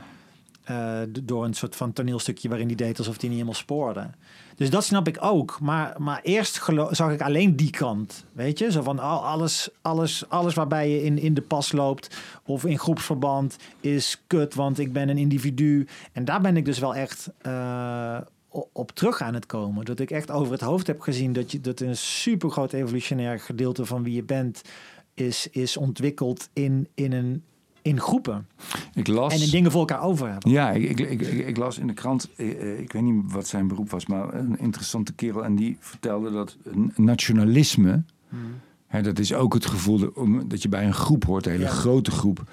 Eh, 0.63 0.99
door 1.21 1.45
een 1.45 1.53
soort 1.53 1.75
van 1.75 1.93
toneelstukje 1.93 2.49
waarin 2.49 2.67
hij 2.67 2.75
deed 2.75 2.97
alsof 2.97 3.13
hij 3.13 3.23
niet 3.23 3.31
helemaal 3.37 3.53
spoorde. 3.53 4.09
Dus 4.55 4.69
dat 4.69 4.83
snap 4.83 5.07
ik 5.07 5.17
ook. 5.19 5.59
Maar, 5.61 5.95
maar 5.97 6.19
eerst 6.23 6.61
zag 6.89 7.11
ik 7.11 7.21
alleen 7.21 7.55
die 7.55 7.69
kant. 7.69 8.25
Weet 8.31 8.59
je, 8.59 8.71
zo 8.71 8.81
van 8.81 8.99
al- 8.99 9.25
alles, 9.25 9.69
alles, 9.81 10.29
alles 10.29 10.53
waarbij 10.53 10.89
je 10.89 11.03
in, 11.03 11.17
in 11.17 11.33
de 11.33 11.41
pas 11.41 11.71
loopt 11.71 12.17
of 12.45 12.65
in 12.65 12.79
groepsverband 12.79 13.55
is 13.79 14.21
kut, 14.27 14.55
want 14.55 14.79
ik 14.79 14.93
ben 14.93 15.09
een 15.09 15.17
individu. 15.17 15.87
En 16.11 16.25
daar 16.25 16.41
ben 16.41 16.57
ik 16.57 16.65
dus 16.65 16.79
wel 16.79 16.95
echt 16.95 17.29
eh, 17.41 18.17
op 18.71 18.91
terug 18.91 19.21
aan 19.21 19.33
het 19.33 19.45
komen. 19.45 19.85
Dat 19.85 19.99
ik 19.99 20.11
echt 20.11 20.31
over 20.31 20.51
het 20.51 20.61
hoofd 20.61 20.87
heb 20.87 21.01
gezien 21.01 21.33
dat, 21.33 21.51
je, 21.51 21.61
dat 21.61 21.79
een 21.79 21.97
super 21.97 22.49
groot 22.49 22.73
evolutionair 22.73 23.39
gedeelte 23.39 23.85
van 23.85 24.03
wie 24.03 24.15
je 24.15 24.23
bent 24.23 24.61
is, 25.13 25.47
is 25.51 25.77
ontwikkeld 25.77 26.49
in, 26.53 26.87
in, 26.93 27.11
een, 27.13 27.43
in 27.81 27.99
groepen. 27.99 28.47
Ik 28.93 29.07
las... 29.07 29.33
En 29.33 29.41
in 29.41 29.49
dingen 29.49 29.71
voor 29.71 29.79
elkaar 29.79 30.01
over 30.01 30.29
hebben. 30.29 30.51
Ja, 30.51 30.71
ik, 30.71 30.99
ik, 30.99 31.21
ik, 31.21 31.57
las 31.57 31.77
in 31.77 31.87
de 31.87 31.93
krant, 31.93 32.29
eh, 32.35 32.51
eh, 32.61 32.79
ik 32.79 32.91
weet 32.93 33.01
niet 33.01 33.31
wat 33.31 33.47
zijn 33.47 33.67
beroep 33.67 33.89
was, 33.89 34.05
maar 34.05 34.33
een 34.33 34.59
interessante 34.59 35.13
kerel. 35.13 35.43
En 35.45 35.55
die 35.55 35.77
vertelde 35.79 36.31
dat 36.31 36.57
nationalisme, 36.95 38.03
hè, 38.87 39.01
dat 39.01 39.19
is 39.19 39.33
ook 39.33 39.53
het 39.53 39.65
gevoel 39.65 40.11
dat, 40.47 40.61
je 40.61 40.69
bij 40.69 40.85
een 40.85 40.93
groep 40.93 41.25
hoort, 41.25 41.45
een 41.45 41.51
hele 41.51 41.63
Ja. 41.63 41.69
grote 41.69 42.11
groep. 42.11 42.43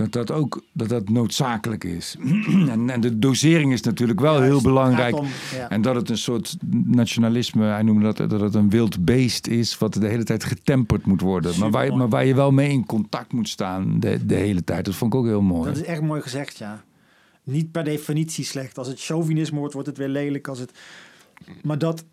Dat 0.00 0.12
dat 0.12 0.30
ook 0.30 0.62
dat 0.72 0.88
dat 0.88 1.08
noodzakelijk 1.08 1.84
is. 1.84 2.16
en, 2.68 2.90
en 2.90 3.00
de 3.00 3.18
dosering 3.18 3.72
is 3.72 3.80
natuurlijk 3.80 4.20
wel 4.20 4.40
heel 4.40 4.62
belangrijk. 4.62 5.14
gaat 5.14 5.24
om- 5.24 5.28
ja. 5.54 5.68
En 5.70 5.82
dat 5.82 5.94
het 5.94 6.08
een 6.10 6.18
soort 6.18 6.56
nationalisme, 6.84 7.64
hij 7.64 7.82
noemde 7.82 8.12
dat, 8.12 8.30
dat 8.30 8.40
het 8.40 8.54
een 8.54 8.70
wild 8.70 9.04
beest 9.04 9.46
is, 9.46 9.78
wat 9.78 9.94
de 9.94 10.06
hele 10.08 10.24
tijd 10.24 10.44
getemperd 10.44 11.06
moet 11.06 11.20
worden. 11.20 11.58
Maar 11.58 11.70
waar, 11.70 11.96
maar 11.96 12.08
waar 12.08 12.24
je 12.24 12.34
wel 12.34 12.50
mee 12.52 12.70
in 12.70 12.86
contact 12.86 13.32
moet 13.32 13.48
staan 13.48 14.00
de, 14.00 14.26
de 14.26 14.34
hele 14.34 14.64
tijd. 14.64 14.84
Dat 14.84 14.94
vond 14.94 15.12
ik 15.12 15.18
ook 15.20 15.26
heel 15.26 15.42
mooi. 15.42 15.68
Dat 15.68 15.76
is 15.80 15.84
echt 15.84 16.02
mooi 16.02 16.20
gezegd, 16.22 16.58
ja. 16.58 16.82
Niet 17.44 17.70
per 17.72 17.84
definitie 17.84 18.44
slecht. 18.44 18.78
Als 18.78 18.88
het 18.88 19.00
chauvinisme 19.00 19.58
wordt, 19.58 19.72
wordt 19.74 19.88
het 19.88 19.98
weer 19.98 20.08
lelijk. 20.08 20.48
Als 20.48 20.58
het... 20.58 20.72
Maar 21.62 21.78
dat, 21.78 22.04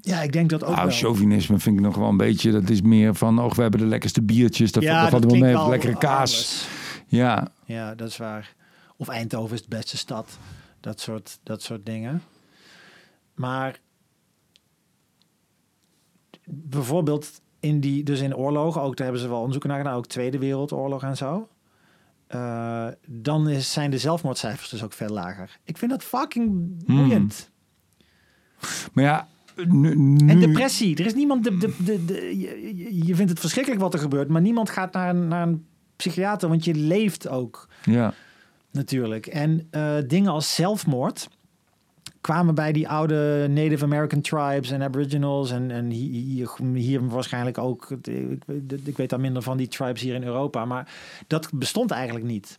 ja, 0.00 0.22
ik 0.22 0.32
denk 0.32 0.50
dat 0.50 0.64
ook 0.64 0.74
Nou, 0.74 0.86
wel. 0.88 0.96
chauvinisme 0.96 1.58
vind 1.58 1.76
ik 1.76 1.82
nog 1.82 1.96
wel 1.96 2.08
een 2.08 2.16
beetje. 2.16 2.50
Dat 2.50 2.70
is 2.70 2.82
meer 2.82 3.14
van, 3.14 3.38
oh, 3.38 3.52
we 3.52 3.62
hebben 3.62 3.80
de 3.80 3.86
lekkerste 3.86 4.22
biertjes. 4.22 4.72
Dat, 4.72 4.82
ja, 4.82 5.00
dat 5.00 5.10
valt 5.10 5.22
dat 5.22 5.30
wel 5.32 5.40
mee. 5.40 5.68
Lekkere 5.68 5.98
kaas. 5.98 6.32
anders. 6.32 6.66
Ja, 7.08 7.48
Ja, 7.64 7.94
dat 7.94 8.08
is 8.08 8.16
waar. 8.16 8.54
Of 8.96 9.08
Eindhoven 9.08 9.54
is 9.54 9.62
de 9.62 9.68
beste 9.68 9.96
stad. 9.96 10.38
Dat 10.80 11.00
soort, 11.00 11.38
dat 11.42 11.62
soort 11.62 11.86
dingen. 11.86 12.22
Maar 13.34 13.80
bijvoorbeeld 16.44 17.40
in 17.60 17.80
die, 17.80 18.02
dus 18.02 18.20
in 18.20 18.36
oorlogen, 18.36 18.80
ook 18.82 18.96
daar 18.96 19.04
hebben 19.06 19.22
ze 19.22 19.28
wel 19.28 19.36
onderzoeken 19.38 19.70
naar 19.70 19.78
gedaan, 19.78 19.94
ook 19.96 20.06
Tweede 20.06 20.38
Wereldoorlog 20.38 21.02
en 21.02 21.16
zo. 21.16 21.48
Eh, 22.26 22.88
dan 23.06 23.48
is, 23.48 23.72
zijn 23.72 23.90
de 23.90 23.98
zelfmoordcijfers 23.98 24.68
dus 24.68 24.82
ook 24.84 24.92
veel 24.92 25.08
lager. 25.08 25.58
Ik 25.64 25.78
vind 25.78 25.90
dat 25.90 26.02
fucking 26.02 26.68
boeiend. 26.86 27.50
maar 28.92 29.04
ja, 29.04 29.28
nu, 29.66 29.94
nu- 29.96 30.28
En 30.28 30.40
depressie. 30.40 30.96
Er 30.96 31.06
is 31.06 31.14
niemand. 31.14 31.44
De, 31.44 31.56
de, 31.58 32.04
de, 32.04 32.38
je, 32.38 32.76
je- 32.76 33.06
je 33.06 33.14
vindt 33.14 33.30
het 33.30 33.40
verschrikkelijk 33.40 33.82
wat 33.82 33.94
er 33.94 34.00
gebeurt, 34.00 34.28
maar 34.28 34.40
niemand 34.40 34.70
gaat 34.70 34.92
naar 34.92 35.08
een, 35.08 35.28
naar 35.28 35.48
een 35.48 35.66
psychiater, 35.98 36.48
want 36.48 36.64
je 36.64 36.74
leeft 36.74 37.28
ook 37.28 37.68
Ja, 37.84 38.14
natuurlijk. 38.70 39.26
En 39.26 39.66
eh, 39.70 39.94
dingen 40.06 40.30
als 40.32 40.54
zelfmoord 40.54 41.28
kwamen 42.20 42.54
bij 42.54 42.72
die 42.72 42.88
oude 42.88 43.46
Native 43.50 43.84
American 43.84 44.20
tribes 44.20 44.70
en 44.70 44.82
Aboriginals 44.82 45.50
en, 45.50 45.70
en 45.70 45.90
hi- 45.90 46.20
hier, 46.20 46.50
hier 46.74 47.08
waarschijnlijk 47.08 47.58
ook. 47.58 47.90
Ik, 47.90 48.42
weet- 48.46 48.86
ik 48.88 48.96
weet 48.96 49.10
daar 49.10 49.20
minder 49.20 49.42
van 49.42 49.56
die 49.56 49.68
tribes 49.68 50.00
hier 50.02 50.14
in 50.14 50.24
Europa, 50.24 50.64
maar 50.64 50.92
dat 51.26 51.48
bestond 51.52 51.90
eigenlijk 51.90 52.24
niet. 52.26 52.58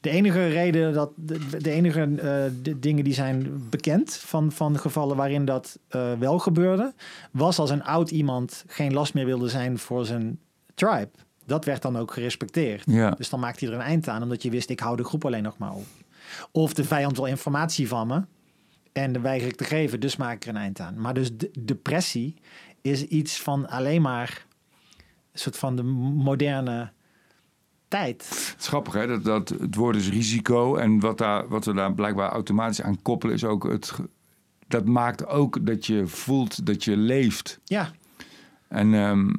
De 0.00 0.10
enige 0.10 0.46
reden 0.46 0.92
dat 0.92 1.10
de, 1.16 1.38
de 1.58 1.70
enige 1.70 2.00
eh, 2.00 2.44
de 2.62 2.78
dingen 2.78 3.04
die 3.04 3.14
zijn 3.14 3.66
bekend 3.70 4.14
van, 4.16 4.52
van 4.52 4.78
gevallen 4.78 5.16
waarin 5.16 5.44
dat 5.44 5.78
eh, 5.88 6.12
wel 6.18 6.38
gebeurde, 6.38 6.92
was 7.30 7.58
als 7.58 7.70
een 7.70 7.84
oud 7.84 8.10
iemand 8.10 8.64
geen 8.66 8.92
last 8.92 9.14
meer 9.14 9.24
wilde 9.26 9.48
zijn 9.48 9.78
voor 9.78 10.04
zijn 10.06 10.38
tribe. 10.74 11.08
Dat 11.46 11.64
werd 11.64 11.82
dan 11.82 11.96
ook 11.96 12.12
gerespecteerd. 12.12 12.82
ja. 12.86 13.10
Dus 13.10 13.28
dan 13.28 13.40
maakte 13.40 13.64
hij 13.64 13.74
er 13.74 13.80
een 13.80 13.86
eind 13.86 14.08
aan, 14.08 14.22
omdat 14.22 14.42
je 14.42 14.50
wist, 14.50 14.70
ik 14.70 14.80
hou 14.80 14.96
de 14.96 15.04
groep 15.04 15.24
alleen 15.24 15.42
nog 15.42 15.58
maar 15.58 15.72
op. 15.72 15.86
Of 16.50 16.74
de 16.74 16.84
vijand 16.84 17.16
wil 17.16 17.26
informatie 17.26 17.88
van 17.88 18.06
me 18.06 18.22
en 18.92 19.12
de 19.12 19.20
weiger 19.20 19.48
ik 19.48 19.56
te 19.56 19.64
geven, 19.64 20.00
dus 20.00 20.16
maak 20.16 20.34
ik 20.34 20.42
er 20.42 20.48
een 20.48 20.56
eind 20.56 20.80
aan. 20.80 21.00
Maar 21.00 21.14
dus 21.14 21.36
de, 21.36 21.50
depressie 21.58 22.34
is 22.80 23.04
iets 23.04 23.40
van 23.40 23.68
alleen 23.68 24.02
maar 24.02 24.46
een 25.32 25.38
soort 25.38 25.56
van 25.58 25.76
de 25.76 25.82
moderne 25.82 26.92
tijd. 27.88 28.28
Het 28.28 28.60
is 28.60 28.68
grappig, 28.68 28.92
hè? 28.92 29.06
Dat, 29.06 29.24
dat 29.24 29.48
het 29.48 29.74
woord 29.74 29.96
is 29.96 30.08
risico. 30.08 30.76
En 30.76 31.00
wat, 31.00 31.18
daar, 31.18 31.48
wat 31.48 31.64
we 31.64 31.72
daar 31.74 31.94
blijkbaar 31.94 32.30
automatisch 32.30 32.82
aan 32.82 33.02
koppelen, 33.02 33.34
is 33.34 33.44
ook 33.44 33.68
het. 33.68 33.92
Dat 34.68 34.84
maakt 34.84 35.26
ook 35.26 35.66
dat 35.66 35.86
je 35.86 36.06
voelt 36.06 36.66
dat 36.66 36.84
je 36.84 36.96
leeft. 36.96 37.60
Ja, 37.64 37.90
En 38.68 38.94
ehm, 38.94 39.32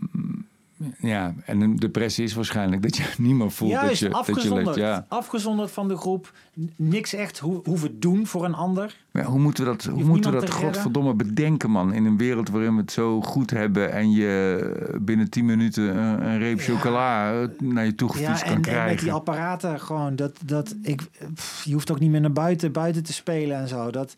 ja, 1.00 1.34
en 1.46 1.62
een 1.62 1.76
depressie 1.76 2.24
is 2.24 2.34
waarschijnlijk 2.34 2.82
dat 2.82 2.98
je 2.98 3.04
niet 3.18 3.36
meer 3.36 3.52
voelt 3.52 3.72
juist, 3.72 3.88
dat, 3.90 4.00
je, 4.00 4.10
dat 4.10 4.26
je 4.26 4.32
leeft. 4.34 4.40
afgezonderd. 4.40 4.76
Ja. 4.76 5.06
Afgezonderd 5.08 5.72
van 5.72 5.88
de 5.88 5.98
groep. 5.98 6.32
Niks 6.76 7.14
echt 7.14 7.40
ho 7.40 7.62
hoeven 7.64 8.00
doen 8.00 8.28
voor 8.28 8.46
een 8.46 8.54
ander. 8.54 8.96
Maar 9.12 9.24
ja, 9.24 9.30
hoe 9.30 9.40
moeten 9.40 9.64
we 9.64 9.70
dat, 9.70 9.84
hoe 9.84 10.04
moeten 10.04 10.32
we 10.32 10.40
dat 10.40 10.50
redden. 10.50 10.66
godverdomme 10.66 11.14
bedenken, 11.14 11.70
man? 11.72 11.94
In 11.94 12.06
een 12.06 12.18
wereld 12.18 12.50
waarin 12.50 12.76
we 12.76 12.82
het 12.82 12.92
zo 12.92 13.22
goed 13.22 13.50
hebben 13.50 13.92
en 13.92 14.12
je 14.12 14.98
binnen 15.02 15.30
10 15.30 15.46
minuten 15.46 15.98
een, 15.98 16.26
een 16.26 16.38
reep 16.40 16.60
chocola 16.60 17.34
eh, 17.42 17.48
naar 17.60 17.86
je 17.86 17.96
toe 17.96 18.08
Ja, 18.08 18.14
gefietst 18.16 18.44
kan 18.44 18.52
en, 18.52 18.56
en 18.56 18.62
met 18.62 18.70
krijgen. 18.70 19.04
die 19.04 19.14
apparaten 19.14 19.80
gewoon. 19.80 20.16
Dat, 20.16 20.38
dat 20.46 20.76
ik, 20.82 21.02
pff, 21.34 21.64
je 21.64 21.74
hoeft 21.74 21.92
ook 21.92 22.00
niet 22.00 22.12
meer 22.12 22.22
naar 22.22 22.32
buiten, 22.32 22.72
buiten 22.72 23.04
te 23.04 23.14
spelen 23.14 23.58
en 23.58 23.68
zo. 23.68 23.92
Dat, 23.92 24.16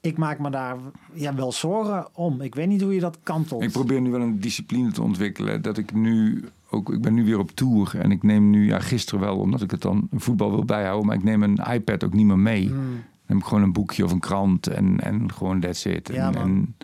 ik 0.00 0.16
maak 0.16 0.38
me 0.38 0.50
daar 0.50 0.76
ja, 1.12 1.34
wel 1.34 1.52
zorgen 1.52 2.08
om. 2.12 2.40
Ik 2.40 2.54
weet 2.54 2.68
niet 2.68 2.82
hoe 2.82 2.94
je 2.94 3.00
dat 3.00 3.18
kantelt. 3.22 3.62
Ik 3.62 3.72
probeer 3.72 4.00
nu 4.00 4.10
wel 4.10 4.20
een 4.20 4.40
discipline 4.40 4.92
te 4.92 5.02
ontwikkelen. 5.02 5.62
Dat 5.62 5.78
ik 5.78 5.94
nu 5.94 6.44
ook, 6.70 6.92
ik 6.92 7.02
ben 7.02 7.14
nu 7.14 7.24
weer 7.24 7.38
op 7.38 7.50
tour 7.50 7.98
en 7.98 8.10
ik 8.10 8.22
neem 8.22 8.50
nu, 8.50 8.66
ja, 8.66 8.78
gisteren 8.78 9.20
wel, 9.20 9.36
omdat 9.36 9.62
ik 9.62 9.70
het 9.70 9.82
dan 9.82 10.08
voetbal 10.12 10.50
wil 10.50 10.64
bijhouden, 10.64 11.06
maar 11.06 11.16
ik 11.16 11.24
neem 11.24 11.42
een 11.42 11.60
iPad 11.72 12.04
ook 12.04 12.12
niet 12.12 12.26
meer 12.26 12.38
mee. 12.38 12.66
Hmm. 12.66 12.76
Dan 12.76 13.02
heb 13.26 13.36
ik 13.36 13.44
gewoon 13.44 13.62
een 13.62 13.72
boekje 13.72 14.04
of 14.04 14.12
een 14.12 14.20
krant 14.20 14.66
en, 14.66 15.00
en 15.00 15.32
gewoon 15.32 15.60
that's 15.60 15.84
it. 15.84 16.08
En, 16.08 16.14
Ja, 16.14 16.34
en 16.34 16.74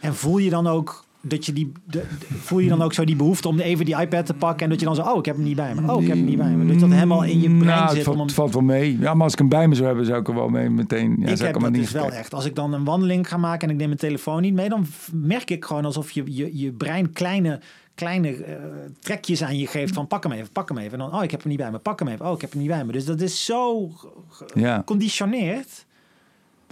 En 0.00 0.14
voel 0.14 0.38
je 0.38 0.50
dan 0.50 0.66
ook 0.66 1.04
dat 1.26 1.46
je 1.46 1.52
die 1.52 1.72
de- 1.84 2.04
voel 2.40 2.58
je 2.58 2.68
dan 2.68 2.82
ook 2.82 2.92
zo 2.92 3.04
die 3.04 3.16
behoefte 3.16 3.48
om 3.48 3.58
even 3.58 3.84
die 3.84 4.00
iPad 4.00 4.26
te 4.26 4.34
pakken 4.34 4.64
en 4.64 4.70
dat 4.70 4.80
je 4.80 4.86
dan 4.86 4.94
zo 4.94 5.02
oh 5.02 5.18
ik 5.18 5.24
heb 5.24 5.34
hem 5.34 5.44
niet 5.44 5.56
bij 5.56 5.74
me 5.74 5.92
oh 5.92 6.02
ik 6.02 6.08
heb 6.08 6.16
hem 6.16 6.24
niet 6.26 6.36
bij 6.36 6.50
me 6.50 6.66
dat 6.72 6.80
dat 6.80 6.90
helemaal 6.90 7.24
in 7.24 7.40
je 7.40 7.48
brein 7.48 7.64
nou, 7.64 7.82
het, 7.86 7.96
zit 7.96 8.06
om 8.06 8.12
hem- 8.16 8.22
het 8.26 8.34
valt 8.34 8.52
wel 8.52 8.62
mee. 8.62 8.98
Ja, 8.98 9.14
maar 9.14 9.22
als 9.22 9.32
ik 9.32 9.38
hem 9.38 9.48
bij 9.48 9.68
me 9.68 9.74
zou 9.74 9.86
hebben, 9.86 10.06
zou 10.06 10.20
ik 10.20 10.28
er 10.28 10.34
wel 10.34 10.48
mee 10.48 10.70
meteen. 10.70 11.16
Ja, 11.18 11.28
ik 11.28 11.38
heb 11.38 11.52
maar 11.52 11.62
dat 11.62 11.70
niet 11.70 11.80
dus 11.80 11.90
wel 11.90 12.10
echt 12.12 12.34
als 12.34 12.44
ik 12.44 12.54
dan 12.54 12.72
een 12.72 12.84
wandeling 12.84 13.28
ga 13.28 13.36
maken 13.36 13.68
en 13.68 13.70
ik 13.74 13.76
neem 13.80 13.86
mijn 13.88 14.00
telefoon 14.00 14.42
niet 14.42 14.54
mee 14.54 14.68
dan 14.68 14.86
merk 15.12 15.50
ik 15.50 15.64
gewoon 15.64 15.84
alsof 15.84 16.10
je 16.10 16.22
je, 16.26 16.58
je 16.58 16.72
brein 16.72 17.12
kleine 17.12 17.60
kleine 17.94 18.34
eh, 18.44 18.54
trekjes 19.00 19.42
aan 19.42 19.58
je 19.58 19.66
geeft 19.66 19.94
van 19.94 20.06
pak 20.06 20.22
hem 20.22 20.32
even 20.32 20.52
pak 20.52 20.68
hem 20.68 20.78
even 20.78 20.92
en 20.92 20.98
dan 20.98 21.14
oh 21.14 21.22
ik 21.22 21.30
heb 21.30 21.40
hem 21.40 21.48
niet 21.48 21.58
bij 21.60 21.70
me 21.70 21.78
pak 21.78 21.98
hem 21.98 22.08
even 22.08 22.26
oh 22.26 22.32
ik 22.32 22.40
heb 22.40 22.50
hem 22.50 22.60
niet 22.60 22.70
bij 22.70 22.84
me 22.84 22.92
dus 22.92 23.04
dat 23.04 23.20
is 23.20 23.44
zo 23.44 23.88
ge- 23.88 24.08
ge- 24.28 24.46
Ja, 24.60 24.76
geconditioneerd 24.76 25.84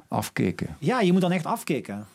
afkicken. 0.09 0.77
Ja, 0.79 1.01
je 1.01 1.13
moet 1.13 1.21
dan 1.21 1.33
echt 1.33 1.47
afkicken. 1.47 2.07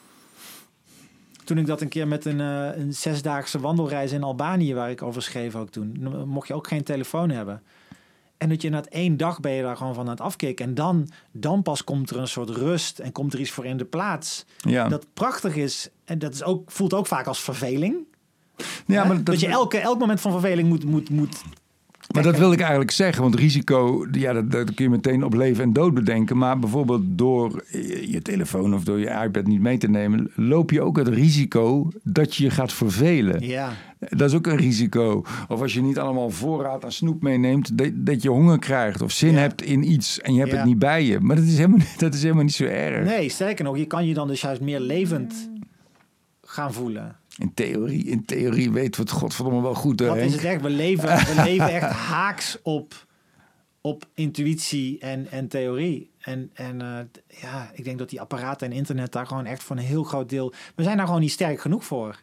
Toen 1.48 1.58
ik 1.58 1.66
dat 1.66 1.82
een 1.82 1.90
keer 1.90 2.08
met 2.08 2.26
een, 2.26 2.42
eh, 2.42 2.78
een 2.78 2.94
zesdaagse 2.94 3.60
wandelreis 3.60 4.12
in 4.12 4.24
Albanië, 4.24 4.74
waar 4.74 4.90
ik 4.90 5.02
over 5.02 5.22
schreef 5.22 5.56
ook 5.56 5.70
toen, 5.70 5.98
mocht 6.26 6.48
je 6.48 6.54
ook 6.54 6.68
geen 6.68 6.84
telefoon 6.84 7.30
hebben. 7.30 7.62
En 8.38 8.50
dat 8.50 8.62
je 8.62 8.70
na 8.70 8.84
één 8.90 9.18
dag 9.18 9.40
ben 9.40 9.52
je 9.52 9.62
daar 9.62 9.78
gewoon 9.78 9.94
van 9.94 10.04
aan 10.04 10.10
het 10.10 10.22
afkicken. 10.22 10.66
En 10.66 10.74
dan, 10.74 11.10
dan 11.32 11.62
pas 11.62 11.84
komt 11.84 12.10
er 12.10 12.18
een 12.18 12.28
soort 12.28 12.50
rust 12.50 13.00
en 13.00 13.12
komt 13.12 13.34
er 13.34 13.40
iets 13.40 13.52
voor 13.52 13.66
in 13.66 13.78
de 13.78 13.86
plaats. 13.86 14.46
Ja, 14.58 14.88
Dat 14.88 15.06
prachtig 15.14 15.56
is. 15.56 15.90
En 16.06 16.20
dat 16.20 16.34
is 16.34 16.44
ook, 16.44 16.72
voelt 16.72 16.94
ook 16.94 17.08
vaak 17.08 17.28
als 17.28 17.42
verveling. 17.42 17.96
ja 18.58 19.02
hè? 19.02 19.08
maar 19.08 19.16
dat, 19.16 19.26
dat, 19.26 19.40
je 19.40 19.48
elke, 19.48 19.78
elk 19.78 20.00
moment 20.00 20.22
van 20.22 20.32
verveling 20.32 20.68
moet, 20.68 20.86
moet, 20.86 21.10
moet 21.10 21.42
Maar 22.14 22.24
dat 22.24 22.38
wil 22.38 22.52
ik 22.52 22.60
eigenlijk 22.60 22.92
zeggen, 22.92 23.22
want 23.24 23.36
risico, 23.36 24.08
ja, 24.12 24.34
dat, 24.34 24.52
dat 24.52 24.74
kun 24.74 24.84
je 24.86 24.90
meteen 24.92 25.24
op 25.24 25.34
leven 25.34 25.64
en 25.64 25.74
dood 25.74 25.94
bedenken. 25.94 26.38
Maar 26.38 26.60
bijvoorbeeld 26.60 27.02
door 27.06 27.64
je 28.08 28.20
telefoon 28.22 28.74
of 28.74 28.84
door 28.84 29.00
je 29.00 29.22
iPad 29.24 29.48
niet 29.48 29.62
mee 29.62 29.78
te 29.78 29.90
nemen, 29.90 30.32
loop 30.36 30.72
je 30.72 30.82
ook 30.82 30.98
het 30.98 31.08
risico 31.08 31.90
dat 32.04 32.36
je 32.36 32.44
je 32.44 32.50
gaat 32.50 32.74
vervelen. 32.74 33.48
Ja, 33.48 33.74
Dat 34.00 34.30
is 34.30 34.36
ook 34.36 34.48
een 34.48 34.56
risico. 34.58 35.24
Of 35.48 35.62
als 35.62 35.74
je 35.74 35.82
niet 35.82 35.98
allemaal 36.00 36.30
voorraad 36.30 36.84
aan 36.86 36.92
snoep 36.92 37.22
meeneemt, 37.22 37.78
dat, 37.78 37.90
dat 37.94 38.22
je 38.22 38.30
honger 38.30 38.60
krijgt 38.60 39.02
of 39.02 39.12
zin 39.12 39.34
Ja. 39.34 39.40
hebt 39.40 39.62
in 39.62 39.92
iets 39.92 40.22
en 40.22 40.34
je 40.34 40.40
hebt 40.40 40.52
Ja. 40.52 40.58
het 40.58 40.66
niet 40.66 40.80
bij 40.80 41.06
je. 41.06 41.20
Maar 41.20 41.36
dat 41.36 41.46
is 41.46 41.58
helemaal, 41.58 41.86
dat 41.98 42.14
is 42.14 42.22
helemaal 42.22 42.44
niet 42.44 42.54
zo 42.54 42.64
erg. 42.66 43.06
nee, 43.06 43.30
sterker 43.30 43.64
nog, 43.66 43.78
je 43.78 43.86
kan 43.86 44.08
je 44.08 44.14
dan 44.14 44.28
dus 44.28 44.42
juist 44.42 44.62
meer 44.62 44.80
levend 44.80 45.50
gaan 46.44 46.74
voelen. 46.74 47.16
In 47.38 47.54
theorie, 47.54 48.04
in 48.06 48.26
theorie 48.26 48.72
weten 48.72 49.04
we 49.04 49.10
het 49.10 49.20
godverdomme 49.20 49.62
wel 49.62 49.74
goed. 49.74 50.00
hè, 50.00 50.06
Dat 50.06 50.18
is 50.18 50.34
het 50.34 50.44
echt. 50.44 50.62
We 50.62 50.70
leven, 50.70 51.08
we 51.10 51.42
leven 51.50 51.70
echt 51.74 51.92
haaks 51.92 52.58
op, 52.64 53.06
op 53.82 54.06
intuïtie 54.14 55.00
en, 55.00 55.32
en 55.32 55.48
theorie. 55.48 56.12
En, 56.20 56.50
en 56.54 56.82
eh, 56.82 56.98
ja, 57.42 57.72
ik 57.74 57.84
denk 57.84 57.98
dat 57.98 58.10
die 58.10 58.22
apparaten 58.22 58.68
en 58.72 58.74
internet 58.78 59.12
daar 59.12 59.28
gewoon 59.28 59.46
echt 59.46 59.64
voor 59.64 59.76
een 59.76 59.82
heel 59.84 60.04
groot 60.04 60.30
deel... 60.30 60.54
We 60.76 60.84
zijn 60.84 60.98
daar 60.98 61.06
gewoon 61.06 61.22
niet 61.22 61.32
sterk 61.32 61.60
genoeg 61.62 61.86
voor. 61.86 62.22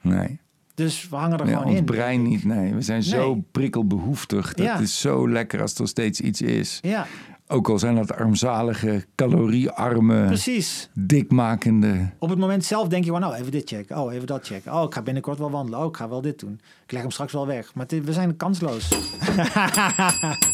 Nee. 0.00 0.40
Dus 0.74 1.08
we 1.08 1.16
hangen 1.16 1.38
er 1.38 1.46
gewoon 1.46 1.64
ons 1.64 1.74
in. 1.76 1.84
brein 1.84 2.22
niet, 2.22 2.44
nee. 2.44 2.74
We 2.74 2.82
zijn 2.82 3.02
zo 3.02 3.44
prikkelbehoeftig. 3.52 4.54
Dat 4.54 4.66
Ja. 4.66 4.78
is 4.78 5.00
zo 5.00 5.28
lekker 5.28 5.60
als 5.60 5.74
er 5.78 5.88
steeds 5.88 6.20
iets 6.20 6.42
is. 6.42 6.78
Ja, 6.82 7.06
Ook 7.52 7.68
al 7.68 7.78
zijn 7.78 7.94
dat 7.94 8.12
armzalige, 8.12 9.04
caloriearme, 9.14 10.26
precies. 10.26 10.88
dikmakende... 10.94 12.10
Op 12.18 12.28
het 12.28 12.38
moment 12.38 12.64
zelf 12.64 12.88
denk 12.88 13.04
je 13.04 13.10
van, 13.10 13.20
nou, 13.20 13.34
even 13.34 13.50
dit 13.50 13.68
checken. 13.68 13.98
Oh, 13.98 14.12
even 14.12 14.26
dat 14.26 14.46
checken. 14.46 14.72
Oh, 14.74 14.82
ik 14.82 14.94
ga 14.94 15.02
binnenkort 15.02 15.38
wel 15.38 15.50
wandelen. 15.50 15.80
Oh, 15.80 15.86
ik 15.86 15.96
ga 15.96 16.08
wel 16.08 16.20
dit 16.20 16.38
doen. 16.38 16.60
Ik 16.84 16.92
leg 16.92 17.00
hem 17.00 17.10
straks 17.10 17.32
wel 17.32 17.46
weg. 17.46 17.74
Maar 17.74 17.86
we 17.88 18.12
zijn 18.12 18.36
kansloos. 18.36 18.88